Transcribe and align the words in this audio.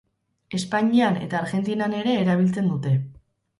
Espainian 0.59 1.19
eta 1.27 1.37
Argentinan 1.41 1.95
ere 2.01 2.17
erabiltzen 2.25 2.75
dute. 2.75 2.97